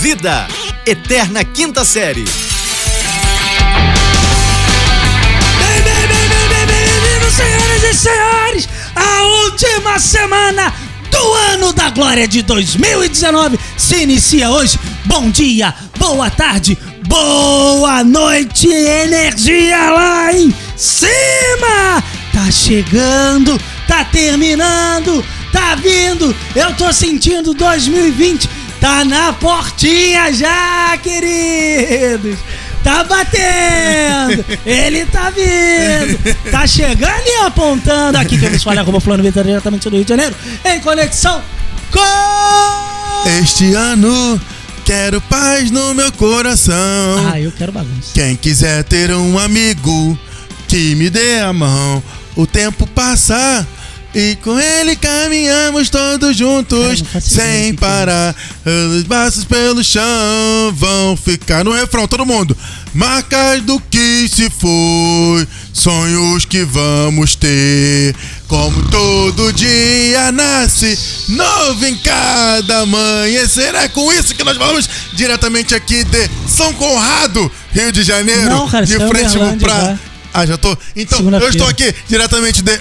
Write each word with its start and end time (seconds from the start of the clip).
Vida, 0.00 0.48
Eterna 0.86 1.44
Quinta 1.44 1.84
Série. 1.84 2.24
Bem, 5.58 5.82
bem, 5.82 6.08
bem, 6.08 6.28
bem, 6.28 6.48
bem, 6.48 6.66
bem-vindos, 6.66 7.34
senhoras 7.34 7.84
e 7.84 7.94
senhores, 7.94 8.68
a 8.96 9.22
última 9.44 9.98
semana 9.98 10.72
do 11.10 11.32
ano 11.52 11.74
da 11.74 11.90
glória 11.90 12.26
de 12.26 12.40
2019 12.40 13.60
se 13.76 13.96
inicia 13.96 14.48
hoje. 14.48 14.80
Bom 15.04 15.28
dia, 15.28 15.74
boa 15.98 16.30
tarde, 16.30 16.78
boa 17.06 18.02
noite, 18.02 18.68
energia 18.68 19.90
lá 19.90 20.32
em 20.32 20.50
cima! 20.78 22.02
Tá 22.32 22.50
chegando, 22.50 23.60
tá 23.86 24.02
terminando, 24.06 25.22
tá 25.52 25.74
vindo, 25.74 26.34
eu 26.56 26.74
tô 26.74 26.90
sentindo 26.90 27.52
2020, 27.52 28.48
tá 28.80 29.04
na 29.04 29.32
portinha 29.32 30.32
já, 30.32 30.96
queridos! 31.02 32.38
Tá 32.82 33.04
batendo! 33.04 34.44
Ele 34.64 35.04
tá 35.04 35.30
vindo! 35.30 36.18
Tá 36.50 36.66
chegando 36.66 37.26
e 37.26 37.44
apontando! 37.44 38.18
Aqui 38.18 38.38
que 38.38 38.46
eu 38.46 38.50
vos 38.50 38.62
falar 38.62 38.84
como 38.84 39.00
Fulano 39.00 39.22
Vitor 39.22 39.44
diretamente 39.44 39.88
do 39.88 39.96
Rio 39.96 40.04
de 40.04 40.08
Janeiro, 40.08 40.34
em 40.64 40.80
conexão 40.80 41.42
com. 41.92 43.28
Este 43.40 43.74
ano 43.74 44.40
quero 44.84 45.20
paz 45.20 45.70
no 45.70 45.94
meu 45.94 46.10
coração. 46.12 47.28
Ah, 47.30 47.40
eu 47.40 47.52
quero 47.52 47.70
bagunça. 47.70 48.12
Quem 48.14 48.34
quiser 48.34 48.82
ter 48.84 49.12
um 49.12 49.38
amigo 49.38 50.18
que 50.66 50.94
me 50.94 51.10
dê 51.10 51.40
a 51.40 51.52
mão, 51.52 52.02
o 52.34 52.46
tempo 52.46 52.86
passa 52.86 53.66
e 54.14 54.36
com 54.42 54.58
ele 54.58 54.96
caminhamos 54.96 55.88
todos 55.88 56.36
juntos 56.36 56.78
Cara, 56.78 56.96
não 56.96 57.04
faço 57.06 57.30
ideia 57.32 57.60
sem 57.60 57.70
é 57.70 57.72
parar. 57.74 58.36
Os 58.96 59.02
braços 59.04 59.44
pelo 59.44 59.84
chão 59.84 60.02
vão 60.74 61.16
ficar 61.16 61.64
no 61.64 61.72
refrão, 61.72 62.08
todo 62.08 62.26
mundo. 62.26 62.56
Marcas 62.92 63.62
do 63.62 63.78
que 63.78 64.28
se 64.28 64.50
foi, 64.50 65.46
sonhos 65.72 66.44
que 66.44 66.64
vamos 66.64 67.36
ter. 67.36 68.16
Como 68.48 68.82
todo 68.90 69.52
dia 69.52 70.32
nasce, 70.32 70.98
novo 71.28 71.86
em 71.86 71.96
cada 71.96 72.80
amanhecer. 72.80 73.74
É 73.76 73.88
com 73.88 74.12
isso 74.12 74.34
que 74.34 74.42
nós 74.42 74.56
vamos 74.56 74.88
diretamente 75.12 75.72
aqui 75.72 76.02
de 76.02 76.28
São 76.48 76.72
Conrado, 76.74 77.50
Rio 77.72 77.92
de 77.92 78.02
Janeiro. 78.02 78.50
Não, 78.50 78.68
cara, 78.68 78.84
de 78.84 79.00
é 79.00 79.08
frente 79.08 79.32
já. 79.34 79.98
Ah, 80.32 80.46
já 80.46 80.56
tô? 80.56 80.76
Então, 80.94 81.18
eu 81.40 81.48
estou 81.48 81.66
aqui 81.66 81.92
diretamente 82.08 82.62
de 82.62 82.80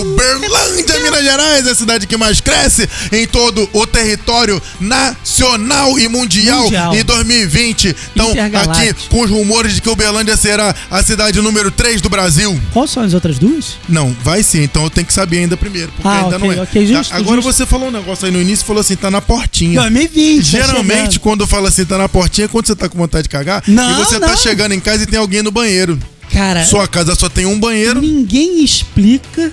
Uberlândia, 0.00 1.00
Minas 1.02 1.22
Gerais, 1.22 1.66
a 1.66 1.74
cidade 1.74 2.06
que 2.06 2.16
mais 2.16 2.40
cresce 2.40 2.88
em 3.12 3.26
todo 3.26 3.68
o 3.72 3.86
território 3.86 4.60
nacional 4.80 5.98
e 5.98 6.08
mundial, 6.08 6.62
Mundial. 6.64 6.94
em 6.94 7.04
2020. 7.04 7.94
Então, 8.14 8.32
aqui 8.62 8.94
com 9.08 9.20
os 9.22 9.30
rumores 9.30 9.74
de 9.74 9.82
que 9.82 9.88
Uberlândia 9.88 10.36
será 10.36 10.74
a 10.90 11.02
cidade 11.02 11.40
número 11.40 11.70
3 11.70 12.00
do 12.00 12.08
Brasil. 12.08 12.58
Quais 12.72 12.90
são 12.90 13.02
as 13.02 13.12
outras 13.14 13.38
duas? 13.38 13.76
Não, 13.88 14.14
vai 14.22 14.42
sim, 14.42 14.62
então 14.62 14.84
eu 14.84 14.90
tenho 14.90 15.06
que 15.06 15.12
saber 15.12 15.38
ainda 15.38 15.56
primeiro, 15.56 15.92
porque 15.92 16.08
Ah, 16.08 16.24
ainda 16.24 16.36
ok, 16.36 16.48
não 16.48 16.54
é. 16.54 16.60
ok, 16.62 16.86
justo, 16.86 17.10
Tá, 17.10 17.16
Agora 17.16 17.36
justo. 17.42 17.52
você 17.52 17.66
falou 17.66 17.88
um 17.88 17.92
negócio 17.92 18.24
aí 18.26 18.32
no 18.32 18.40
início, 18.40 18.64
falou 18.64 18.80
assim, 18.80 18.96
tá 18.96 19.10
na 19.10 19.20
portinha. 19.20 19.80
2020. 19.80 20.36
tá 20.38 20.42
Geralmente, 20.58 20.96
chegando. 20.98 21.20
quando 21.20 21.40
eu 21.42 21.46
falo 21.46 21.66
assim, 21.66 21.84
tá 21.84 21.98
na 21.98 22.08
portinha, 22.08 22.44
é 22.46 22.48
quando 22.48 22.66
você 22.66 22.76
tá 22.76 22.88
com 22.88 22.96
vontade 22.98 23.24
de 23.24 23.28
cagar 23.28 23.62
Não, 23.66 23.90
e 23.90 23.94
você 24.04 24.18
tá 24.20 24.28
não. 24.28 24.36
Em 24.74 24.80
casa 24.80 25.04
e 25.04 25.06
tem 25.06 25.18
alguém 25.18 25.42
no 25.42 25.50
banheiro. 25.50 25.98
Cara, 26.32 26.64
Sua 26.64 26.86
casa 26.86 27.14
só 27.14 27.28
tem 27.28 27.46
um 27.46 27.58
banheiro. 27.58 28.00
ninguém 28.00 28.62
explica 28.64 29.52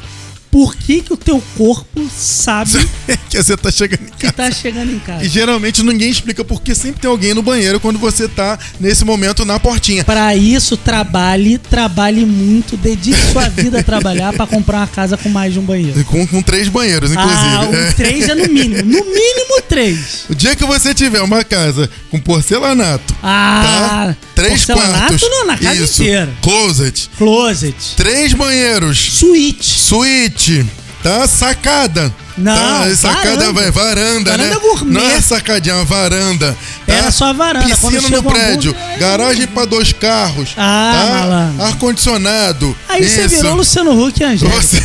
por 0.50 0.76
que, 0.76 1.02
que 1.02 1.12
o 1.14 1.18
teu 1.18 1.44
corpo 1.58 2.10
sabe 2.10 2.72
que 3.30 3.38
você 3.44 3.56
tá 3.58 3.70
chegando 3.70 4.04
em 4.04 4.06
que 4.12 4.22
casa. 4.22 4.34
tá 4.34 4.52
chegando 4.52 4.92
em 4.92 4.96
E 4.96 5.00
casa. 5.02 5.28
geralmente 5.28 5.84
ninguém 5.84 6.10
explica 6.10 6.44
porque 6.44 6.74
sempre 6.74 7.02
tem 7.02 7.10
alguém 7.12 7.34
no 7.34 7.44
banheiro 7.44 7.80
quando 7.80 8.00
você 8.00 8.28
tá 8.30 8.58
nesse 8.80 9.04
momento 9.04 9.44
na 9.44 9.60
portinha. 9.60 10.04
Pra 10.06 10.36
isso, 10.36 10.78
trabalhe, 10.78 11.58
trabalhe 11.58 12.26
muito, 12.26 12.78
dedique 12.78 13.20
sua 13.34 13.50
vida 13.52 13.80
a 13.80 13.84
trabalhar 13.84 14.32
pra 14.34 14.48
comprar 14.48 14.78
uma 14.80 14.88
casa 14.88 15.18
com 15.18 15.30
mais 15.30 15.52
de 15.54 15.60
um 15.60 15.64
banheiro. 15.64 16.00
E 16.00 16.04
Com, 16.06 16.26
com 16.26 16.42
três 16.42 16.70
banheiros, 16.70 17.12
inclusive. 17.12 17.38
Ah, 17.40 17.70
É. 17.72 17.90
o 17.90 17.94
três 17.94 18.30
é 18.30 18.34
no 18.36 18.48
mínimo. 18.48 18.84
No 18.84 19.04
mínimo 19.06 19.62
três. 19.68 20.26
O 20.30 20.34
dia 20.34 20.56
que 20.56 20.66
você 20.66 20.94
tiver 20.94 21.22
uma 21.22 21.44
casa 21.44 21.90
com 22.10 22.20
porcelanato, 22.20 23.16
Ah, 23.22 24.08
tá? 24.10 24.16
Três 24.36 24.66
porcelanato 24.66 24.98
quartos. 25.08 25.30
não, 25.30 25.46
na 25.48 25.58
casa 25.58 25.84
isso, 25.84 26.02
inteira. 26.02 26.30
Closet. 26.42 27.10
Closet. 27.18 27.76
Três 27.96 28.34
banheiros. 28.34 28.98
Suíte. 29.20 29.66
Suíte. 29.80 30.66
Tá? 31.04 31.28
Sacada. 31.28 32.14
Não, 32.38 32.56
tá? 32.56 32.96
Sacada, 32.96 33.30
varanda. 33.52 33.54
vai, 33.54 33.72
varanda, 33.72 34.32
Varanda 34.32 34.50
né? 34.56 34.60
gourmet. 34.60 34.94
Não 35.00 35.10
é 35.10 35.22
sacadinha, 35.22 35.74
é 35.74 35.78
uma 35.78 35.86
varanda. 35.86 36.58
Tá? 36.86 36.94
Era 36.94 37.12
só 37.12 37.26
a 37.26 37.34
varanda. 37.34 37.68
Piscina 37.68 38.10
no 38.10 38.24
prédio, 38.24 38.76
aí- 38.94 39.00
garagem 39.00 39.48
pra 39.48 39.66
dois 39.66 39.94
carros, 39.94 40.50
Ah, 40.58 40.92
tá? 40.94 41.16
malandro. 41.20 41.64
ar-condicionado. 41.66 42.76
Aí 42.90 43.08
você 43.08 43.26
isso. 43.26 43.36
virou 43.38 43.56
Luciano 43.56 43.92
Huck 44.08 44.22
e 44.22 44.24
Angélica. 44.26 44.62
Você... 44.62 44.82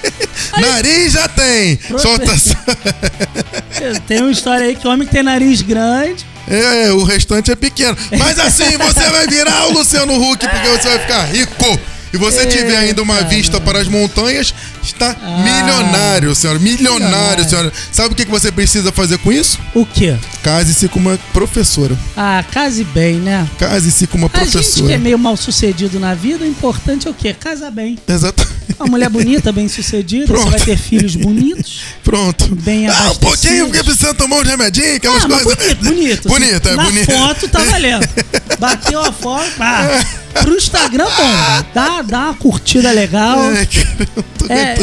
Nariz 0.60 1.12
já 1.12 1.28
tem. 1.28 1.78
Solta. 1.98 2.32
Tem 4.06 4.20
uma 4.22 4.30
história 4.30 4.66
aí 4.66 4.74
que 4.76 4.86
o 4.86 4.90
homem 4.90 5.06
que 5.06 5.12
tem 5.12 5.22
nariz 5.22 5.60
grande. 5.60 6.24
É, 6.48 6.92
o 6.92 7.02
restante 7.02 7.50
é 7.50 7.56
pequeno. 7.56 7.96
Mas 8.18 8.38
assim 8.38 8.76
você 8.76 9.10
vai 9.10 9.26
virar 9.26 9.66
o 9.68 9.72
Luciano 9.72 10.14
Huck, 10.14 10.46
porque 10.48 10.68
você 10.68 10.88
vai 10.88 10.98
ficar 11.00 11.22
rico. 11.24 11.80
E 12.12 12.16
você 12.16 12.46
tiver 12.46 12.76
ainda 12.76 13.02
uma 13.02 13.16
Eita, 13.18 13.28
vista 13.28 13.60
para 13.60 13.78
as 13.80 13.88
montanhas, 13.88 14.54
está 14.82 15.14
Ah. 15.20 15.38
milionário, 15.42 16.34
senhora. 16.34 16.58
Milionário, 16.58 17.04
Milionário. 17.06 17.48
senhora. 17.48 17.72
Sabe 17.92 18.12
o 18.14 18.16
que 18.16 18.24
você 18.24 18.50
precisa 18.52 18.90
fazer 18.92 19.18
com 19.18 19.32
isso? 19.32 19.58
O 19.74 19.84
quê? 19.84 20.16
Case-se 20.42 20.88
com 20.88 20.98
uma 21.00 21.18
professora. 21.32 21.96
Ah, 22.16 22.44
case 22.50 22.84
bem, 22.84 23.16
né? 23.16 23.46
Case-se 23.58 24.06
com 24.06 24.16
uma 24.18 24.30
A 24.32 24.38
gente 24.38 24.50
que 24.52 24.58
é 24.58 24.60
professora. 24.62 24.98
meio 24.98 25.18
mal 25.18 25.36
sucedido 25.36 25.98
na 26.00 26.14
vida, 26.14 26.44
o 26.44 26.48
importante 26.48 27.06
é 27.08 27.10
o 27.10 27.14
quê? 27.14 27.34
Casa 27.34 27.70
bem. 27.70 27.98
Exatamente. 28.08 28.56
Uma 28.78 28.88
mulher 28.88 29.08
bonita, 29.08 29.50
bem 29.52 29.68
sucedida, 29.68 30.26
você 30.26 30.32
Pronto. 30.34 30.50
vai 30.50 30.60
ter 30.60 30.76
filhos 30.76 31.16
bonitos. 31.16 31.80
Pronto. 32.04 32.54
Bem 32.56 32.86
ah, 32.88 33.10
um 33.12 33.16
pouquinho, 33.16 33.66
porque 33.66 33.82
precisa 33.82 34.12
tomar 34.14 34.36
um 34.36 34.42
remedinho, 34.42 34.96
aquelas 34.96 35.24
Ah, 35.24 35.28
coisas. 35.28 35.54
bonito, 35.74 35.84
bonito. 35.84 36.28
Bonito, 36.28 36.68
é 36.68 36.74
Na 36.76 36.84
bonito. 36.84 37.10
foto 37.10 37.48
tá 37.48 37.58
valendo. 37.60 38.06
Bateu 38.60 39.00
a 39.02 39.12
foto. 39.12 39.50
Ah, 39.60 40.04
pro 40.42 40.54
Instagram, 40.54 41.04
bom. 41.04 41.64
Dá, 41.74 42.02
dá 42.02 42.18
uma 42.26 42.34
curtida 42.34 42.90
legal. 42.92 43.38
É, 43.52 43.66
cara, 43.66 44.08
eu 44.16 44.22
tô 44.38 44.46
É, 44.52 44.76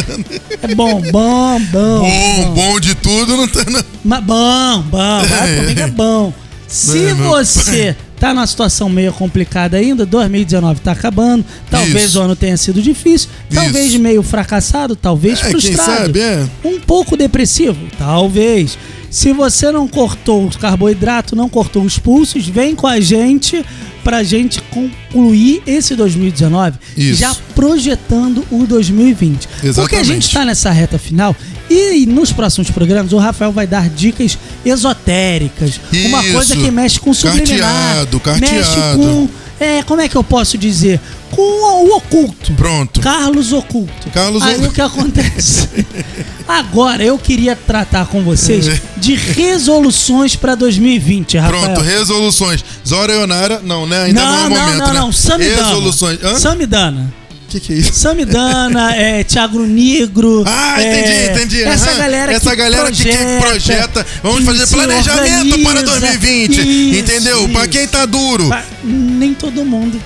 é 0.62 0.76
bom, 0.76 1.02
bom, 1.12 1.60
bom. 1.72 2.00
Bom, 2.00 2.54
bom 2.54 2.80
de 2.80 2.96
tudo, 2.96 3.38
não 3.38 3.48
tá 3.48 3.64
não. 3.70 3.84
Mas 4.04 4.24
bom, 4.24 4.82
bom, 4.84 5.26
vai 5.26 5.56
comigo 5.58 5.80
é 5.82 5.88
bom. 5.88 6.34
Se 6.68 7.06
É, 7.06 7.14
você 7.14 7.96
tá 8.20 8.34
numa 8.34 8.48
situação 8.48 8.90
meio 8.90 9.14
complicada 9.14 9.78
ainda, 9.78 10.06
2019 10.08 10.80
tá 10.80 10.94
acabando, 10.94 11.46
talvez 11.70 12.06
Isso. 12.06 12.20
o 12.20 12.24
ano 12.24 12.36
tenha 12.36 12.58
sido 12.58 12.82
difícil, 12.82 13.30
talvez 13.54 13.90
Isso. 13.92 14.00
meio 14.00 14.24
fracassado, 14.24 14.96
talvez 14.96 15.40
É, 15.40 15.42
quem 15.44 15.52
frustrado. 15.52 15.92
sabe, 16.06 16.20
é. 16.20 16.48
Um 16.64 16.80
pouco 16.80 17.16
depressivo, 17.16 17.78
talvez. 17.98 18.76
Se 19.12 19.32
você 19.34 19.72
não 19.72 19.88
cortou 19.88 20.48
os 20.48 20.56
carboidratos, 20.56 21.38
não 21.38 21.48
cortou 21.48 21.84
os 21.84 22.00
pulsos, 22.00 22.48
vem 22.48 22.74
com 22.76 22.88
a 22.88 23.00
gente 23.00 23.64
pra 24.04 24.24
gente 24.24 24.62
concluir 24.64 25.62
esse 25.66 25.96
2019 25.96 26.78
Isso. 26.98 27.20
já 27.20 27.36
projetando 27.56 28.46
o 28.52 28.66
2020. 28.66 29.48
Porque 29.48 29.66
a 29.66 29.70
Exatamente. 29.70 30.06
gente 30.06 30.34
tá 30.34 30.46
nessa 30.46 30.72
reta 30.72 30.98
final 30.98 31.36
e 31.70 32.06
nos 32.06 32.32
próximos 32.32 32.70
programas 32.70 33.14
o 33.14 33.18
Rafael 33.18 33.52
vai 33.52 33.66
dar 33.66 33.90
dicas 33.90 34.38
esotéricas, 34.66 35.80
uma 36.06 36.24
Isso. 36.24 36.34
coisa 36.34 36.56
que 36.56 36.70
mexe 36.72 37.00
com 37.00 37.14
subliminar, 37.14 38.06
Carteado, 38.08 38.22
mexe 38.40 38.54
carteado. 38.76 38.98
com 38.98 39.30
é, 39.60 39.82
como 39.84 40.02
é 40.02 40.10
que 40.10 40.16
eu 40.16 40.24
posso 40.24 40.58
dizer? 40.58 41.00
Com 41.36 41.42
o 41.86 41.98
oculto. 41.98 42.54
Pronto. 42.54 43.00
Carlos 43.02 43.52
Oculto. 43.52 44.10
Carlos 44.14 44.44
Aí 44.44 44.54
Oculto. 44.56 44.70
o 44.70 44.74
que 44.74 44.82
acontece? 44.82 45.68
Agora 46.48 47.04
eu 47.04 47.18
queria 47.18 47.56
tratar 47.56 48.06
com 48.08 48.22
vocês 48.22 48.70
de 48.98 49.16
resoluções 49.16 50.36
para 50.36 50.56
2020, 50.56 51.38
Rafael. 51.38 51.62
Pronto, 51.64 51.82
resoluções. 51.82 52.64
Zora 52.88 53.14
Ionara, 53.14 53.62
não, 53.64 53.86
né? 53.88 54.04
Ainda 54.04 54.22
não, 54.22 54.32
não, 54.32 54.38
é 54.38 54.46
o 54.46 54.50
não, 54.50 54.58
momento, 54.60 54.80
não, 54.80 54.94
né? 54.94 55.00
não, 55.00 55.12
Samidana. 55.12 55.68
Resoluções. 55.68 56.24
Hã? 56.24 56.36
Samidana. 56.36 57.14
O 57.48 57.52
que, 57.54 57.60
que 57.60 57.74
é 57.74 57.76
isso? 57.78 57.94
Samidana, 57.94 58.96
é, 58.98 59.24
Thiago 59.24 59.60
Negro. 59.60 60.44
Ah, 60.46 60.82
é, 60.82 61.00
entendi, 61.00 61.32
entendi. 61.32 61.64
Essa 61.64 61.90
Aham. 61.92 61.98
galera 62.00 62.32
Essa 62.34 62.50
que 62.50 62.56
galera 62.56 62.92
que- 62.92 63.04
que 63.04 63.04
projeta, 63.12 63.40
projeta. 63.48 64.06
Vamos 64.24 64.40
que 64.40 64.46
fazer 64.46 64.68
planejamento 64.68 65.60
para 65.64 65.80
organiza. 65.80 66.00
2020. 66.00 66.50
Isso, 66.60 67.00
entendeu? 67.00 67.50
Pra 67.50 67.62
isso. 67.62 67.70
quem 67.70 67.88
tá 67.88 68.06
duro. 68.06 68.50
Pa- 68.50 68.64
Nem 68.84 69.34
todo 69.36 69.64
mundo 69.64 70.02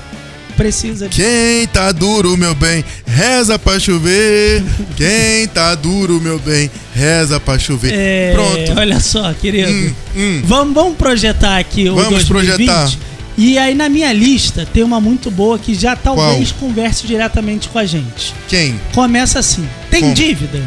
precisa. 0.57 1.07
Quem 1.07 1.65
tá 1.67 1.91
duro, 1.91 2.35
meu 2.35 2.53
bem, 2.55 2.83
reza 3.05 3.57
pra 3.57 3.79
chover. 3.79 4.63
Quem 4.97 5.47
tá 5.47 5.75
duro, 5.75 6.19
meu 6.19 6.39
bem, 6.39 6.69
reza 6.93 7.39
pra 7.39 7.57
chover. 7.57 7.93
É, 7.93 8.31
Pronto. 8.33 8.79
Olha 8.79 8.99
só, 8.99 9.31
querido. 9.33 9.71
Hum, 9.71 9.93
hum. 10.15 10.41
Vamos, 10.43 10.73
vamos 10.73 10.97
projetar 10.97 11.57
aqui 11.57 11.87
o 11.89 11.95
Vamos 11.95 12.25
2020. 12.25 12.27
projetar. 12.65 12.91
E 13.37 13.55
aí 13.57 13.75
na 13.75 13.87
minha 13.87 14.11
lista 14.11 14.67
tem 14.73 14.81
uma 14.83 14.99
muito 14.99 15.29
boa 15.29 15.59
que 15.59 15.75
já 15.75 15.95
talvez 15.95 16.51
converse 16.51 17.05
diretamente 17.05 17.69
com 17.69 17.77
a 17.77 17.85
gente. 17.85 18.33
Quem? 18.47 18.79
Começa 18.95 19.37
assim. 19.37 19.67
Tem 19.91 20.01
Como? 20.01 20.13
dívida? 20.15 20.59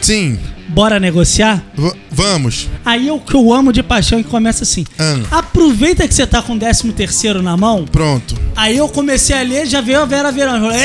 Sim. 0.00 0.38
Bora 0.68 1.00
negociar? 1.00 1.62
V- 1.74 1.92
vamos. 2.10 2.68
Aí 2.84 3.08
é 3.08 3.12
o 3.12 3.18
que 3.18 3.34
eu 3.34 3.52
amo 3.52 3.72
de 3.72 3.82
paixão 3.82 4.22
que 4.22 4.28
começa 4.28 4.64
assim. 4.64 4.84
Aproveita 5.30 6.06
que 6.06 6.14
você 6.14 6.26
tá 6.26 6.42
com 6.42 6.54
o 6.54 6.58
13 6.58 6.92
terceiro 6.92 7.42
na 7.42 7.56
mão. 7.56 7.84
Pronto. 7.90 8.34
Aí 8.54 8.76
eu 8.76 8.88
comecei 8.88 9.36
a 9.36 9.42
ler, 9.42 9.66
já 9.66 9.80
veio 9.80 10.00
a 10.02 10.04
Vera 10.04 10.30
Verão. 10.30 10.60
Falei! 10.60 10.78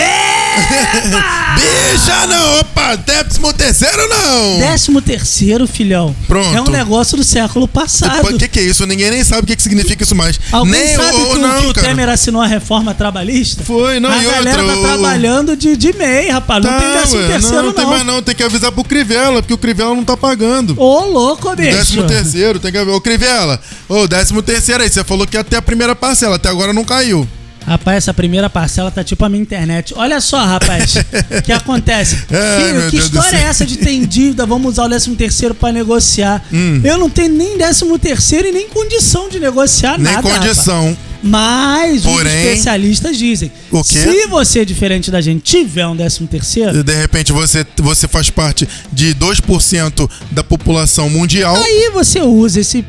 Bicha 1.56 2.28
não, 2.28 2.60
opa, 2.60 2.96
décimo 2.96 3.54
terceiro 3.54 4.08
não. 4.08 4.60
Décimo 4.60 5.02
terceiro, 5.02 5.68
filhão. 5.68 6.16
Pronto. 6.28 6.56
É 6.56 6.62
um 6.62 6.70
negócio 6.70 7.18
do 7.18 7.24
século 7.24 7.68
passado. 7.68 8.34
O 8.36 8.38
que, 8.38 8.48
que 8.48 8.60
é 8.60 8.64
isso? 8.64 8.86
Ninguém 8.86 9.12
nem 9.12 9.24
sabe 9.24 9.44
o 9.44 9.46
que, 9.48 9.56
que 9.56 9.62
significa 9.64 10.04
isso 10.04 10.16
mais. 10.16 10.40
Alguém 10.52 10.74
nem 10.74 10.96
sabe 10.96 11.12
que, 11.12 11.22
o- 11.22 11.38
não, 11.38 11.60
que 11.62 11.68
o 11.68 11.74
cara. 11.74 11.88
Temer 11.88 12.10
assinou 12.10 12.42
a 12.42 12.48
reforma 12.48 12.94
trabalhista? 12.94 13.64
Foi, 13.64 14.00
não, 14.00 14.10
a 14.10 14.18
e 14.22 14.26
galera 14.26 14.62
outra, 14.64 14.78
tá 14.78 14.88
trabalhando 14.88 15.56
de, 15.56 15.76
de 15.78 15.94
MEI, 15.94 16.30
rapaz. 16.30 16.64
Não 16.64 16.72
Tá, 16.72 16.80
tem 16.80 16.92
décimo 16.94 17.22
ué, 17.22 17.28
terceiro, 17.28 17.56
não, 17.58 17.64
não. 17.66 17.74
tem 17.74 17.86
mais 17.86 18.06
não, 18.06 18.22
tem 18.22 18.36
que 18.36 18.44
avisar 18.44 18.72
pro 18.72 18.84
Crivella, 18.84 19.42
porque 19.42 19.54
o 19.54 19.58
Crivella 19.58 19.94
não 19.96 20.04
tá 20.04 20.18
pagando. 20.18 20.76
Ô, 20.80 21.06
louco, 21.06 21.56
bicho. 21.56 21.78
Décimo 21.78 22.04
terceiro, 22.04 22.60
tem 22.60 22.72
que 22.72 22.78
avisar. 22.78 22.96
Ô, 22.96 23.02
Crivella, 23.02 23.60
ô, 23.88 24.08
décimo 24.08 24.42
terceiro 24.42 24.84
aí, 24.84 24.90
você 24.90 25.04
falou 25.04 25.26
que 25.28 25.38
ia 25.38 25.44
ter 25.44 25.58
a 25.58 25.62
primeira 25.62 25.96
parcela, 25.96 26.36
até 26.38 26.50
agora 26.50 26.74
não 26.74 26.84
caiu. 26.84 27.28
Rapaz, 27.65 27.98
essa 27.98 28.13
primeira 28.13 28.50
parcela 28.50 28.92
tá 28.92 29.04
tipo 29.04 29.24
a 29.24 29.30
minha 29.30 29.42
internet. 29.42 29.94
Olha 29.95 30.19
só, 30.19 30.44
rapaz, 30.44 30.95
o 30.95 31.42
que 31.44 31.51
acontece? 31.51 32.15
Filho, 32.18 32.89
que 32.89 32.98
Deus 32.98 33.06
história 33.06 33.38
é 33.38 33.42
essa 33.44 33.65
de 33.65 33.77
ter 33.77 34.06
dívida? 34.06 34.45
Vamos 34.45 34.74
usar 34.74 34.83
o 34.86 34.89
13 34.89 35.15
terceiro 35.15 35.56
pra 35.56 35.71
negociar. 35.71 36.44
Hum. 36.51 36.81
Eu 36.83 36.98
não 36.98 37.10
tenho 37.10 37.33
nem 37.33 37.57
13 37.57 37.86
terceiro 38.00 38.48
e 38.48 38.51
nem 38.51 38.68
condição 38.68 39.30
de 39.30 39.39
negociar 39.39 39.98
Nem 39.98 40.13
nada. 40.13 40.27
rapaz. 40.27 40.39
condição. 40.39 40.98
Mas 41.25 42.06
os 42.06 42.12
Porém- 42.12 42.48
especialistas 42.51 43.18
dizem: 43.18 43.50
se 43.86 44.27
você, 44.27 44.66
diferente 44.66 45.09
da 45.09 45.21
gente, 45.21 45.42
tiver 45.42 45.88
um 45.88 45.95
13 45.95 46.27
terceiro, 46.27 46.83
De 46.83 46.94
repente 46.94 47.31
você, 47.31 47.66
você 47.77 48.09
faz 48.09 48.30
parte 48.30 48.68
de 48.92 49.16
2% 49.16 50.09
da 50.31 50.44
população 50.44 51.09
mundial. 51.09 51.56
aí 51.56 51.89
você 51.94 52.19
usa 52.19 52.59
esse 52.59 52.83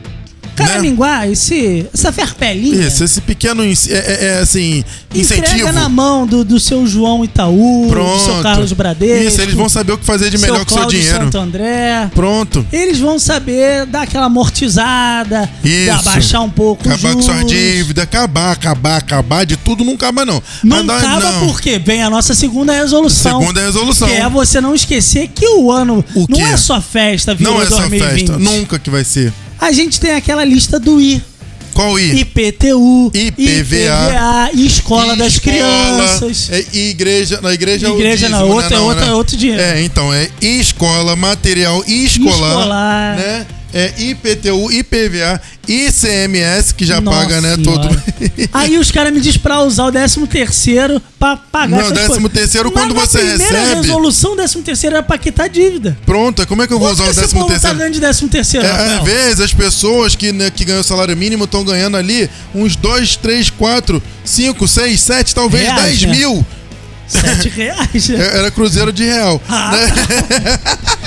Né? 0.57 0.67
caraminguá, 0.67 1.27
esse, 1.29 1.87
essa 1.93 2.13
ferpelinha. 2.13 2.87
Isso, 2.87 3.03
esse 3.05 3.21
pequeno 3.21 3.63
é, 3.65 3.69
é- 3.89 4.19
é, 4.27 4.39
assim, 4.41 4.85
incentivo. 5.15 5.47
Entrega 5.55 5.73
na 5.73 5.89
mão 5.89 6.27
do, 6.27 6.45
do 6.45 6.61
seu 6.61 6.87
João 6.87 7.25
Itaú, 7.25 7.87
Pronto. 7.89 8.19
do 8.19 8.25
seu 8.25 8.43
Carlos 8.43 8.73
Bradesco. 8.73 9.25
Isso, 9.29 9.41
eles 9.41 9.55
vão 9.55 9.69
saber 9.69 9.93
o 9.93 9.99
que 9.99 10.05
fazer 10.05 10.31
de 10.31 10.39
melhor 10.39 10.65
com 10.65 10.75
o 10.75 10.79
seu 10.79 10.87
dinheiro. 10.89 11.25
Santo 11.25 11.39
André. 11.39 12.11
Pronto. 12.15 12.65
Eles 12.73 12.99
vão 12.99 13.19
saber 13.19 13.87
dar 13.87 14.03
aquela 14.03 14.27
amortizada, 14.27 15.49
Isso. 15.65 15.91
abaixar 16.09 16.43
um 16.43 16.51
pouco 16.51 16.83
Acabar 16.89 17.01
com 17.15 17.21
juros. 17.21 17.25
suas 17.25 17.47
dívidas, 17.47 18.05
acabar, 18.05 18.53
acabar, 18.53 18.97
acabar. 18.99 19.45
De 19.47 19.57
tudo 19.57 19.85
não 19.85 19.95
acaba, 19.95 20.25
não. 20.25 20.43
Não 20.63 20.85
Mas 20.85 21.03
acaba 21.05 21.33
não. 21.33 21.47
porque 21.49 21.79
vem 21.79 22.03
a 22.03 22.11
nossa 22.11 22.35
segunda 22.35 22.73
resolução. 22.73 23.41
Segunda 23.41 23.61
resolução. 23.61 24.09
Que 24.09 24.15
é 24.15 24.29
você 24.29 24.61
não 24.61 24.75
esquecer 24.75 25.29
que 25.29 25.47
o 25.47 25.71
ano 25.71 26.05
O 26.15 26.27
não 26.29 26.47
é 26.47 26.57
só 26.57 26.81
festa, 26.81 27.35
virou 27.35 27.55
Não 27.55 27.63
é 27.63 27.67
só 27.67 27.79
2020. 27.79 28.27
festa. 28.29 28.39
Nunca 28.39 28.79
que 28.79 28.91
vai 28.91 29.05
ser. 29.05 29.33
A 29.65 29.73
gente 29.73 29.99
tem 29.99 30.13
aquela 30.13 30.45
lista 30.45 30.79
do 30.79 31.01
I. 31.01 31.23
Qual 31.73 31.99
I? 31.99 32.21
IPTU, 32.21 33.11
IPVA, 33.15 34.51
e 34.53 34.67
Escola 34.67 35.17
das 35.17 35.39
Crianças. 35.39 36.51
É 36.53 36.65
igreja, 36.77 37.41
na 37.41 37.53
igreja, 37.55 37.87
é 37.87 37.91
o 37.91 37.95
Igreja 37.95 38.29
não, 38.29 38.39
dízimo, 38.41 38.55
outra- 38.55 38.69
né? 38.71 38.77
Não, 38.77 38.85
outra- 38.87 39.07
né? 39.07 39.13
outro 39.15 39.37
dinheiro. 39.39 39.63
É, 39.63 39.83
então 39.83 40.13
é 40.13 40.29
escola, 40.43 41.17
material 41.17 41.83
escolar, 41.87 42.35
Escolar. 42.61 43.17
né? 43.17 43.47
É 43.77 43.93
IPTU, 43.99 44.71
IPVA, 44.71 45.41
ICMS 45.67 46.73
que 46.75 46.87
já 46.87 47.01
Nossa 47.01 47.19
paga, 47.19 47.41
né, 47.41 47.57
Senhora. 47.57 47.89
todo. 47.89 48.03
Aí 48.53 48.79
os 48.79 48.93
caras 48.93 49.13
me 49.13 49.21
dizem 49.21 49.41
pra 49.41 49.63
usar 49.63 49.87
o 49.87 49.91
13 49.93 50.25
terceiro 50.29 51.03
pra 51.19 51.37
pagar 51.37 51.69
Não, 51.71 51.81
essas 51.81 51.93
13º 51.93 52.07
coisas. 52.07 52.33
terceiro, 52.33 52.73
Mas 52.73 52.83
quando 52.85 52.95
você 52.95 53.19
primeira 53.19 53.59
recebe- 53.59 53.75
resolução, 53.87 54.37
13 54.37 54.63
terceiro 54.63 54.95
era 54.97 55.03
pra 55.03 55.19
quitar 55.19 55.49
dívida. 55.49 55.99
Pronto, 56.07 56.47
como 56.47 56.63
é 56.63 56.69
que 56.69 56.73
eu 56.73 56.79
vou 56.79 56.87
Quanto 56.89 57.01
usar 57.01 57.09
o 57.09 57.11
esse 57.11 57.21
décimo 57.23 57.41
povo 57.41 57.47
tá 57.53 57.55
terceiro? 57.55 57.79
ganhando 57.79 57.95
de 57.95 58.01
13 58.01 58.29
terceiro, 58.29 58.65
É, 58.65 58.71
Rafael? 58.71 58.99
às 58.99 59.05
vezes 59.05 59.41
as 59.41 59.53
pessoas 59.53 60.15
que, 60.15 60.31
né, 60.31 60.51
que 60.51 60.65
ganham 60.65 60.81
o 60.81 60.85
salário 60.85 61.17
mínimo 61.17 61.43
estão 61.45 61.65
ganhando 61.65 61.97
ali 61.97 62.31
uns 62.55 62.77
2, 62.77 63.17
3, 63.17 63.51
4, 63.51 64.01
5, 64.25 64.69
6, 64.69 65.01
7, 65.01 65.35
talvez 65.35 65.65
Reais, 65.65 65.99
10 65.99 66.03
né? 66.03 66.17
mil. 66.17 66.47
7 67.09 67.49
reais. 67.55 68.09
né? 68.09 68.19
É, 68.35 68.39
Era 68.39 68.51
cruzeiro 68.53 68.93
de 68.93 69.05
real. 69.05 69.43
Ah, 69.49 69.73
né? 69.73 70.59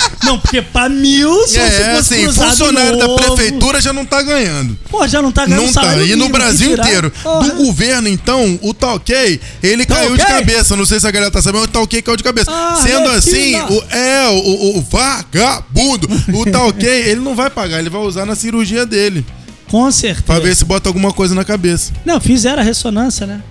Não, 0.28 0.40
porque 0.40 0.62
pra 0.62 0.88
mil, 0.90 1.48
se 1.48 1.58
É, 1.60 1.70
você 1.70 1.84
fosse 1.96 2.14
assim, 2.14 2.24
cruzado 2.24 2.50
funcionário 2.50 2.98
da 2.98 3.10
prefeitura 3.16 3.82
já 3.82 3.92
não 3.94 4.06
tá 4.06 4.22
ganhando. 4.22 4.78
Pô, 4.90 5.08
já 5.08 5.22
não 5.22 5.32
tá 5.32 5.46
ganhando 5.46 5.64
Não 5.66 5.74
tá. 5.74 5.82
salário 5.82 6.06
E 6.06 6.16
no 6.16 6.30
Brasil 6.30 6.74
inteiro. 6.74 7.12
Porra. 7.24 7.48
Do 7.50 7.56
governo, 7.56 8.08
então, 8.08 8.60
o 8.62 8.74
tá 8.74 8.94
ok, 8.94 9.40
ele 9.64 9.86
Tá 9.86 9.96
caiu 9.96 10.16
de 10.16 10.24
ok? 10.24 10.36
cabeça. 10.36 10.76
Não 10.76 10.86
sei 10.86 11.00
se 11.00 11.08
a 11.08 11.12
galera 11.12 11.32
tá 11.32 11.42
sabendo, 11.42 11.64
o 11.64 11.68
tá 11.68 11.80
ok 11.80 12.02
caiu 12.02 12.18
de 12.18 12.24
cabeça. 12.24 12.52
Ah, 12.52 12.80
Sendo 12.82 13.10
assim, 13.10 13.56
o, 13.56 13.84
é, 13.96 14.28
o, 14.30 14.34
o- 14.38 14.78
o 14.80 14.82
vagabundo, 14.82 16.08
o 16.34 16.46
tá 16.50 16.64
ok, 16.64 16.88
ele 16.90 17.22
não 17.22 17.36
vai 17.36 17.50
pagar, 17.50 17.80
ele 17.80 17.90
vai 17.90 18.02
usar 18.02 18.26
na 18.26 18.36
cirurgia 18.36 18.86
dele. 18.86 19.26
Com 19.70 19.92
certeza. 19.92 20.24
Pra 20.26 20.40
ver 20.40 20.56
se 20.56 20.64
bota 20.64 20.88
alguma 20.90 21.12
coisa 21.12 21.36
na 21.36 21.44
cabeça. 21.44 21.92
Não, 22.06 22.20
fizeram 22.22 22.62
a 22.62 22.66
ressonância, 22.66 23.26
né? 23.28 23.42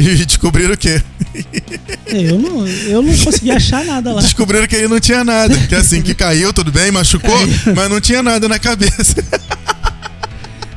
E 0.00 0.24
descobriram 0.24 0.72
o 0.72 0.76
quê? 0.78 1.02
Eu 2.06 2.38
não, 2.38 2.66
eu 2.66 3.02
não 3.02 3.16
consegui 3.18 3.50
achar 3.50 3.84
nada 3.84 4.14
lá. 4.14 4.22
Descobriram 4.22 4.66
que 4.66 4.74
ele 4.74 4.88
não 4.88 4.98
tinha 4.98 5.22
nada. 5.22 5.54
Que 5.68 5.74
assim, 5.74 6.00
que 6.00 6.14
caiu, 6.14 6.54
tudo 6.54 6.72
bem, 6.72 6.90
machucou, 6.90 7.38
mas 7.76 7.90
não 7.90 8.00
tinha 8.00 8.22
nada 8.22 8.48
na 8.48 8.58
cabeça. 8.58 9.22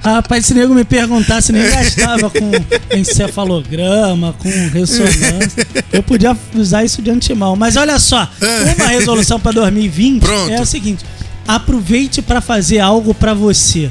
Rapaz, 0.04 0.46
se 0.46 0.54
nego 0.54 0.74
me 0.74 0.84
perguntasse, 0.84 1.54
nem 1.54 1.64
gastava 1.64 2.30
com 2.30 2.52
encefalograma, 2.94 4.36
com 4.38 4.50
ressonância. 4.74 5.66
Eu 5.94 6.04
podia 6.04 6.38
usar 6.54 6.84
isso 6.84 7.02
de 7.02 7.10
antemão. 7.10 7.56
Mas 7.56 7.78
olha 7.78 7.98
só, 7.98 8.30
uma 8.78 8.88
resolução 8.88 9.40
para 9.40 9.54
2020 9.54 10.22
Pronto. 10.22 10.52
é 10.52 10.62
o 10.62 10.66
seguinte: 10.66 11.06
aproveite 11.48 12.22
para 12.22 12.42
fazer 12.42 12.80
algo 12.80 13.14
para 13.14 13.34
você. 13.34 13.90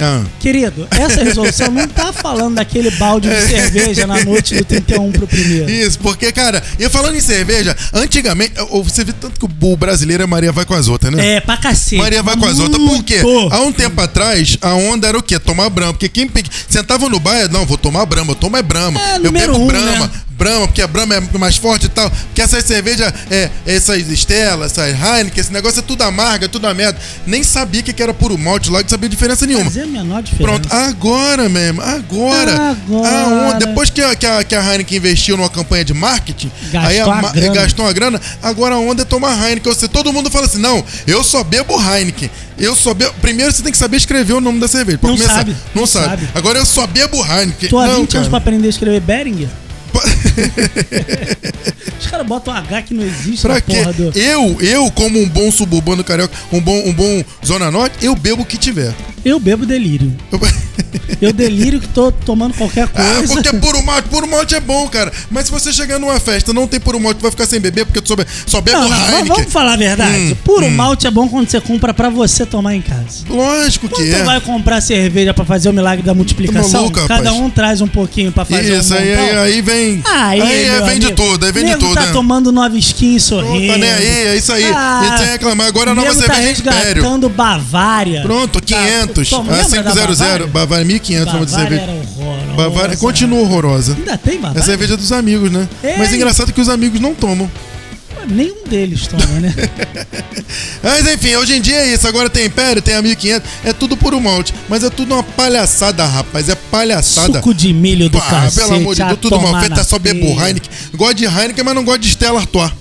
Ah, 0.00 0.22
Querido, 0.40 0.86
essa 0.90 1.22
resolução 1.22 1.70
não 1.70 1.86
tá 1.86 2.12
falando 2.12 2.56
daquele 2.56 2.90
balde 2.92 3.28
de 3.28 3.40
cerveja 3.48 4.06
na 4.06 4.22
noite 4.24 4.56
do 4.56 4.64
31 4.64 5.12
pro 5.12 5.26
primeiro. 5.26 5.70
Isso, 5.70 5.98
porque, 6.00 6.30
cara, 6.32 6.62
e 6.78 6.88
falando 6.88 7.16
em 7.16 7.20
cerveja, 7.20 7.76
antigamente, 7.92 8.54
você 8.70 9.04
vê 9.04 9.12
tanto 9.12 9.38
que 9.38 9.46
o 9.46 9.76
brasileiro 9.76 10.22
é 10.22 10.26
Maria 10.26 10.52
vai 10.52 10.64
com 10.64 10.74
as 10.74 10.88
outras, 10.88 11.12
né? 11.12 11.36
É, 11.36 11.40
pra 11.40 11.56
cacete. 11.56 11.96
Maria 11.96 12.22
vai 12.22 12.36
com 12.36 12.46
as 12.46 12.58
outras. 12.58 12.82
Por 12.82 13.02
quê? 13.04 13.20
Há 13.50 13.60
um 13.60 13.72
tempo 13.72 14.00
atrás, 14.00 14.58
a 14.60 14.74
onda 14.74 15.08
era 15.08 15.18
o 15.18 15.22
quê? 15.22 15.38
Tomar 15.38 15.70
brama. 15.70 15.92
Porque 15.92 16.08
quem 16.08 16.30
sentava 16.68 17.08
no 17.08 17.20
bar, 17.20 17.50
não, 17.50 17.64
vou 17.64 17.78
tomar 17.78 18.04
brama, 18.06 18.32
eu 18.32 18.36
tomo 18.36 18.56
é 18.56 18.62
brama. 18.62 19.00
É, 19.00 19.16
eu 19.16 19.32
bebo 19.32 19.56
um, 19.58 19.66
brama, 19.66 20.06
né? 20.06 20.10
Brama, 20.36 20.66
porque 20.66 20.82
a 20.82 20.86
brama 20.86 21.14
é 21.14 21.38
mais 21.38 21.56
forte 21.56 21.86
e 21.86 21.88
tal. 21.88 22.10
Porque 22.10 22.42
essas 22.42 22.64
cervejas, 22.64 23.12
é, 23.30 23.50
essas 23.66 24.06
Stella, 24.08 24.66
essas 24.66 24.88
Heineken, 24.88 25.40
esse 25.40 25.52
negócio 25.52 25.78
é 25.78 25.82
tudo 25.82 26.02
amarga, 26.02 26.46
é 26.46 26.48
tudo 26.48 26.66
a 26.66 26.74
merda. 26.74 26.98
Nem 27.26 27.42
sabia 27.42 27.82
que 27.82 28.02
era 28.02 28.12
puro 28.12 28.36
malte 28.36 28.70
lá, 28.70 28.80
não 28.82 28.88
sabia 28.88 29.08
diferença 29.08 29.46
nenhuma. 29.46 29.64
Fazer 29.66 29.82
a 29.82 29.86
menor 29.86 30.22
diferença. 30.22 30.60
Pronto, 30.60 30.72
agora 30.74 31.48
mesmo, 31.48 31.80
agora. 31.80 32.70
Agora. 32.70 33.48
A 33.54 33.58
depois 33.58 33.90
que 33.90 34.00
a, 34.02 34.14
que, 34.14 34.26
a, 34.26 34.44
que 34.44 34.54
a 34.54 34.72
Heineken 34.72 34.98
investiu 34.98 35.36
numa 35.36 35.48
campanha 35.48 35.84
de 35.84 35.94
marketing, 35.94 36.50
Gastou 36.70 36.90
aí 36.90 37.00
a 37.00 37.06
ma- 37.06 37.30
grana. 37.32 37.54
gastou 37.54 37.86
a 37.86 37.92
grana, 37.92 38.20
agora 38.42 38.74
a 38.74 38.78
onda 38.78 39.02
é 39.02 39.04
tomar 39.04 39.32
Heineken. 39.36 39.70
Ou 39.70 39.74
seja, 39.74 39.88
todo 39.88 40.12
mundo 40.12 40.30
fala 40.30 40.46
assim: 40.46 40.58
não, 40.58 40.84
eu 41.06 41.22
só 41.22 41.44
bebo 41.44 41.74
Heineken. 41.80 42.30
Eu 42.58 42.76
só 42.76 42.94
bebo. 42.94 43.12
Primeiro 43.20 43.52
você 43.52 43.62
tem 43.62 43.72
que 43.72 43.78
saber 43.78 43.96
escrever 43.96 44.32
o 44.34 44.40
nome 44.40 44.60
da 44.60 44.68
cerveja. 44.68 44.98
Pra 44.98 45.10
Não 45.10 45.16
começar. 45.16 45.34
sabe, 45.38 45.56
não, 45.74 45.82
não 45.82 45.86
sabe. 45.86 46.06
sabe. 46.06 46.28
Agora 46.34 46.58
eu 46.58 46.66
só 46.66 46.86
bebo 46.86 47.16
Heineken. 47.24 47.68
Tô 47.68 47.78
há 47.78 47.86
não, 47.86 48.00
20 48.02 48.16
anos 48.16 48.28
pra 48.28 48.38
aprender 48.38 48.66
a 48.66 48.70
escrever 48.70 49.00
Beringer. 49.00 49.48
Os 52.00 52.06
caras 52.06 52.26
botam 52.26 52.52
um 52.52 52.56
H 52.56 52.82
que 52.82 52.94
não 52.94 53.04
existe 53.04 53.42
Pra 53.42 53.54
na 53.54 53.60
quê? 53.60 53.76
porra 53.76 53.92
do. 53.92 54.18
Eu, 54.18 54.60
eu, 54.60 54.90
como 54.92 55.20
um 55.20 55.28
bom 55.28 55.50
suburbano 55.50 56.02
carioca, 56.04 56.34
um 56.52 56.60
bom, 56.60 56.82
um 56.86 56.92
bom 56.92 57.24
Zona 57.44 57.70
Norte, 57.70 57.96
eu 58.04 58.14
bebo 58.14 58.42
o 58.42 58.46
que 58.46 58.56
tiver. 58.58 58.92
Eu 59.24 59.40
bebo 59.40 59.64
delírio. 59.64 60.12
Eu- 61.20 61.32
delírio 61.32 61.80
que 61.80 61.88
tô 61.88 62.12
tomando 62.12 62.54
qualquer 62.54 62.88
Ah, 62.94 63.16
coisa. 63.16 63.34
porque 63.34 63.52
puro 63.56 63.82
malte, 63.82 64.08
puro 64.08 64.28
malte 64.28 64.54
é 64.54 64.60
bom, 64.60 64.86
cara. 64.88 65.10
Mas 65.30 65.46
se 65.46 65.50
você 65.52 65.72
chegar 65.72 65.98
numa 65.98 66.20
festa 66.20 66.52
não 66.52 66.66
tem 66.66 66.78
puro 66.78 67.00
malte, 67.00 67.18
tu 67.18 67.22
vai 67.22 67.30
ficar 67.30 67.46
sem 67.46 67.58
beber 67.60 67.86
porque 67.86 68.00
tu 68.00 68.08
só, 68.08 68.16
be- 68.16 68.26
só 68.46 68.60
bebe 68.60 68.76
Não, 68.78 68.88
não, 68.88 68.96
Heineken. 68.98 69.24
vamos 69.28 69.52
falar 69.52 69.72
a 69.74 69.76
verdade. 69.76 70.16
Hum, 70.32 70.36
Puro 70.44 70.70
malte 70.70 71.06
é 71.06 71.10
bom 71.10 71.28
quando 71.28 71.48
você 71.48 71.60
compra 71.60 71.94
pra 71.94 72.08
você 72.10 72.44
tomar 72.44 72.74
em 72.74 72.82
casa. 72.82 73.24
Lógico 73.28 73.88
Quando 73.88 74.02
que 74.04 74.10
tu 74.10 74.16
é. 74.16 74.22
vai 74.24 74.40
comprar 74.40 74.80
cerveja 74.80 75.32
pra 75.32 75.44
fazer 75.44 75.68
o 75.70 75.72
milagre 75.72 76.04
da 76.04 76.12
multiplicação, 76.14 76.70
Tá 76.70 76.78
maluco, 77.00 77.08
cada 77.08 77.32
um 77.32 77.48
traz 77.50 77.80
um 77.80 77.88
pouquinho 77.88 78.30
pra 78.30 78.44
fazer 78.44 78.78
Isso, 78.78 78.92
um 78.94 78.98
aí, 78.98 79.14
aí, 79.14 79.36
aí 79.38 79.62
vem. 79.62 80.02
Aí, 80.04 80.40
aí 80.42 80.70
meu 80.70 80.84
vem 80.86 80.98
de 80.98 81.12
tudo, 81.12 81.46
aí 81.46 81.52
vem 81.52 81.64
de 81.64 81.76
tudo, 81.76 81.94
tá 81.94 82.06
né? 82.06 82.12
tomando 82.12 82.52
nova 82.52 82.76
skin 82.78 83.16
e 83.16 83.20
sorrindo. 83.20 83.72
Tá 83.72 83.78
nem 83.78 83.90
aí, 83.90 84.06
é 84.28 84.36
isso 84.36 84.52
aí. 84.52 84.64
Ah, 84.64 85.14
e 85.14 85.18
sem 85.18 85.26
reclamar, 85.32 85.66
agora 85.66 85.92
a 85.92 85.94
nova 85.94 86.08
nego 86.08 86.20
tá 86.26 86.34
cerveja 86.34 86.50
é 86.50 86.60
Império. 86.60 86.84
resgatando 86.94 87.28
Bavária. 87.28 88.22
Pronto, 88.22 88.60
Tá, 88.60 88.76
500. 89.22 89.30
Tom, 89.30 89.40
a 89.40 89.56
lembra 89.56 89.82
da 89.82 89.90
500. 89.92 90.18
Bavária? 90.18 90.46
Bavária 90.46 90.84
1500, 90.84 91.32
vamos 91.32 91.46
dizer. 91.46 91.58
Bavária 91.58 91.80
era 91.80 91.92
horrorosa. 91.92 92.52
Bavária 92.56 92.96
continua 92.96 93.40
horrorosa. 93.40 93.94
Ainda 93.98 94.18
tem 94.18 94.34
É 94.34 94.38
Bavária? 94.38 94.62
cerveja 94.62 94.96
dos 94.96 95.12
amigos, 95.12 95.50
né? 95.50 95.68
É. 95.82 95.96
Mas 95.96 96.12
engraçado 96.12 96.52
que 96.52 96.60
os 96.60 96.68
amigos 96.68 97.00
não 97.00 97.14
tomam. 97.14 97.50
Nenhum 98.26 98.64
deles 98.66 99.06
toma, 99.06 99.22
né? 99.38 99.54
Mas 100.82 101.06
enfim, 101.12 101.36
hoje 101.36 101.56
em 101.56 101.60
dia 101.60 101.76
é 101.76 101.92
isso. 101.92 102.08
Agora 102.08 102.30
tem 102.30 102.46
Império, 102.46 102.80
tem 102.80 102.94
a 102.94 103.02
1500. 103.02 103.48
É 103.64 103.72
tudo 103.72 103.98
por 103.98 104.14
um 104.14 104.20
malte. 104.20 104.54
Mas 104.66 104.82
é 104.82 104.88
tudo 104.88 105.12
uma 105.12 105.22
palhaçada, 105.22 106.06
rapaz. 106.06 106.48
É 106.48 106.54
palhaçada. 106.54 107.34
Suco 107.34 107.52
de 107.52 107.72
milho 107.74 108.08
do 108.08 108.18
Pá, 108.18 108.24
cacete. 108.30 108.66
pelo 108.66 108.76
amor 108.76 108.94
de 108.94 109.02
a 109.02 109.08
Deus, 109.08 109.18
tudo 109.20 109.38
mal 109.40 109.60
feito. 109.60 109.78
É 109.78 109.84
só 109.84 109.98
bebo. 109.98 110.26
Heineken. 110.26 110.70
Gosto 110.94 111.14
de 111.16 111.24
Heineken, 111.26 111.62
mas 111.64 111.74
não 111.74 111.84
gosto 111.84 112.00
de 112.00 112.08
Stella 112.08 112.40
Artois. 112.40 112.72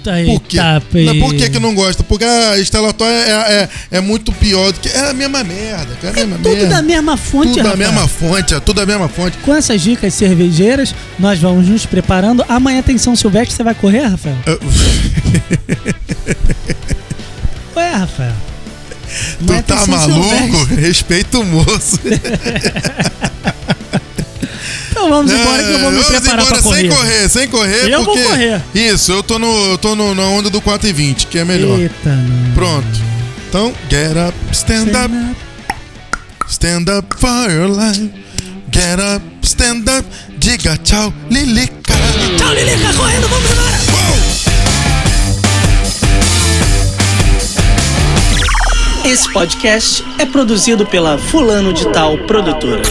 Ah, 0.00 0.10
pra 0.10 0.24
Por 0.24 0.40
quê? 0.42 0.58
Eita, 0.58 1.12
Não, 1.12 1.20
por 1.20 1.34
que, 1.34 1.50
que 1.50 1.58
não 1.58 1.74
gosta? 1.74 2.02
Porque 2.02 2.24
a 2.24 2.56
Stella 2.64 2.88
Artois 2.88 3.10
é, 3.12 3.30
é, 3.90 3.96
é 3.98 4.00
muito 4.00 4.32
pior 4.32 4.72
do 4.72 4.80
que. 4.80 4.88
É 4.88 5.10
a 5.10 5.12
mesma 5.12 5.44
merda, 5.44 5.94
cara. 6.00 6.18
É 6.18 6.22
a 6.22 6.26
mesma 6.26 6.42
Tudo 6.42 6.56
merda. 6.56 6.74
da 6.76 6.82
mesma 6.82 7.16
fonte, 7.16 7.48
Tudo 7.48 7.62
da 7.62 7.70
Rafael. 7.70 7.92
mesma 7.92 8.08
fonte, 8.08 8.54
é 8.54 8.60
tudo 8.60 8.76
da 8.76 8.86
mesma 8.86 9.08
fonte. 9.08 9.36
Com 9.38 9.54
essas 9.54 9.80
dicas 9.82 10.14
cervejeiras, 10.14 10.94
nós 11.18 11.38
vamos 11.38 11.68
nos 11.68 11.84
preparando. 11.86 12.44
Amanhã 12.48 12.82
tem 12.82 12.96
São 12.98 13.14
Silvestre, 13.16 13.54
você 13.56 13.62
vai 13.62 13.74
correr, 13.74 14.06
Rafael? 14.06 14.36
Eu- 14.46 14.60
Ué, 17.76 17.90
Rafael. 17.92 18.32
Tu 19.46 19.62
tá 19.62 19.86
maluco? 19.86 20.28
Silvestre. 20.36 20.74
Respeita 20.80 21.38
o 21.38 21.44
moço. 21.44 21.98
Então 24.98 25.10
vamos 25.10 25.32
embora 25.32 25.62
que 25.62 25.70
eu 25.70 25.78
vou 25.78 25.90
me 25.92 26.02
Vamos 26.02 26.06
preparar 26.08 26.44
embora 26.44 26.54
pra 26.54 26.62
correr. 26.62 26.80
sem 26.80 26.88
correr, 26.88 27.28
sem 27.28 27.48
correr. 27.48 27.88
Eu 27.88 28.02
vou 28.02 28.14
porque... 28.16 28.28
correr. 28.28 28.62
Isso, 28.74 29.12
eu 29.12 29.22
tô, 29.22 29.38
no, 29.38 29.70
eu 29.70 29.78
tô 29.78 29.94
no, 29.94 30.12
na 30.12 30.24
onda 30.24 30.50
do 30.50 30.60
4 30.60 30.88
e 30.88 30.92
20, 30.92 31.26
que 31.28 31.38
é 31.38 31.44
melhor. 31.44 31.78
Eita, 31.78 32.10
não. 32.10 32.54
Pronto. 32.54 33.08
Então, 33.48 33.72
get 33.88 34.16
up, 34.16 34.36
stand 34.50 34.90
up, 34.90 35.14
stand 36.48 36.90
up 36.90 37.16
for 37.16 37.48
your 37.48 37.68
life. 37.68 38.10
Get 38.72 38.98
up, 38.98 39.24
stand 39.42 39.84
up, 39.88 40.04
diga 40.36 40.76
tchau, 40.82 41.14
Lilica. 41.30 41.94
Tchau, 42.36 42.52
Lilica, 42.54 42.92
correndo, 42.94 43.28
vamos 43.28 43.50
embora. 43.50 43.78
Esse 49.04 49.32
podcast 49.32 50.04
é 50.18 50.26
produzido 50.26 50.84
pela 50.84 51.16
Fulano 51.16 51.72
de 51.72 51.88
Tal 51.92 52.18
Produtora. 52.26 52.82